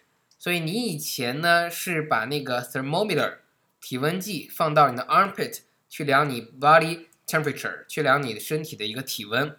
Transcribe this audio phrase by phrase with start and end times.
[0.48, 3.40] 所以你以前呢是把那个 thermometer
[3.81, 5.59] 体温计放到你的 armpit
[5.90, 9.58] 去量你 body temperature 去量你的身体的一个体温。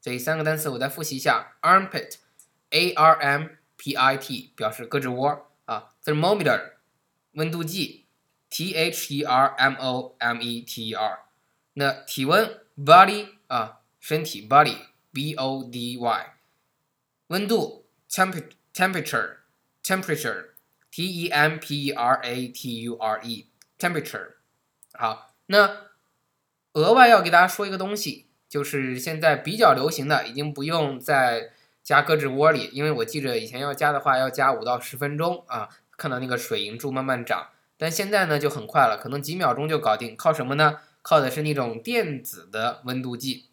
[0.00, 2.14] 这三个单词我再复习一下：armpit
[2.70, 6.70] a r m p i t 表示胳肢窝啊；thermometer
[7.32, 8.06] 温度计
[8.48, 11.18] t h e r m o m e t e r
[11.74, 16.34] 那体温 body 啊身体 body b o d y
[17.26, 19.39] 温度 temperature temperature
[19.82, 20.50] Temperature,
[20.90, 23.46] T E M P E R A T U R E,
[23.78, 24.34] temperature.
[24.92, 25.86] 好，那
[26.74, 37.48] 额外要给大家说一个东西，就是现在比较流行的，已经不用再加胳肢窝里，因为我记着以前要加的话要加五到十分钟啊，看到那个水银柱慢慢长。
[37.78, 40.14] 但现在呢就很快了，可能几秒钟就搞定。
[40.14, 40.80] 靠什么呢？
[41.00, 43.46] 靠的是那种电子的温度计。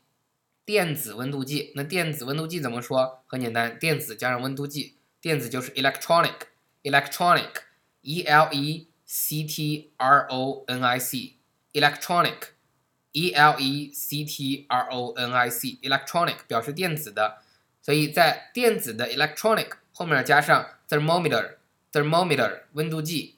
[0.65, 3.23] 电子温度计，那电子温度计怎么说？
[3.25, 4.96] 很简单，电子加上温度计。
[5.26, 14.88] 电子就是 electronic，electronic，e l e c t r o n i c，electronic，e l e c t r
[14.88, 17.38] o n i c，electronic 表示电子的，
[17.80, 23.36] 所以在电子的 electronic 后面加上 thermometer，thermometer 温度计，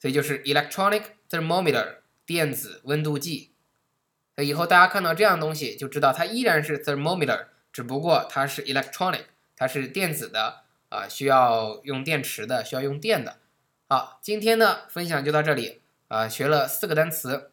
[0.00, 3.52] 所以就是 electronic thermometer 电子温度计。
[4.36, 9.26] 那以后大家看到这样东西就知道它依然是 thermometer，只不过它是 electronic，
[9.56, 10.59] 它是电子的。
[10.91, 13.37] 啊，需要用电池的，需要用电的。
[13.87, 17.49] 好，今天呢分享就到这里啊，学了四个单词，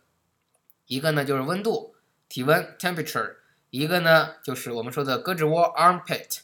[0.86, 1.94] 一个呢就是温度，
[2.28, 3.36] 体温 temperature，
[3.70, 6.40] 一个呢就是我们说的胳肢窝 armpit，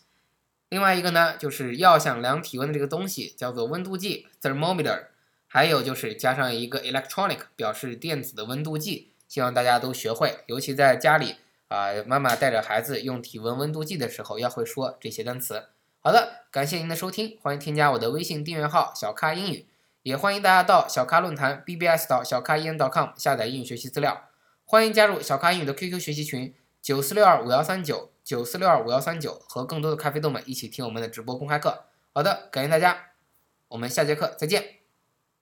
[0.69, 5.07] 另外一个呢就是要想量体温的这个东西叫做温度计 thermometer，
[5.49, 11.35] 还有就是加上一个 electronic 表示电子的温度计，希望大家都学会，尤其在家里
[11.67, 15.65] 啊，妈妈带着孩子用体温温度计的时候要会说这些单词。
[16.07, 19.67] 好的，感谢您的收听，欢迎添加我的微信订阅号小咖英语，
[20.03, 24.29] 也欢迎大家到小咖论坛 bbs 到小咖英语 .com 下载英语学习资料，
[24.67, 31.87] 欢迎加入小咖英语的 QQ 学习群九四六二五幺三九九四六二五幺三九，和更多的咖啡豆们一起听我们的直播公开课。
[32.13, 33.13] 好的，感谢大家，
[33.69, 34.84] 我们下节课再见。